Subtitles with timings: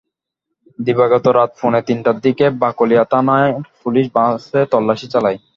[0.79, 3.49] দিবাগত রাত পৌনে তিনটার দিকে বাকলিয়া থানার
[3.81, 5.37] পুলিশ বাসে তল্লাশি চালায়।